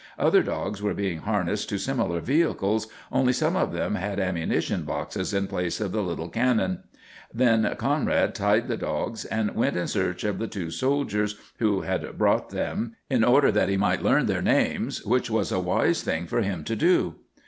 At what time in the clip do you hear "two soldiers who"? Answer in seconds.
10.47-11.81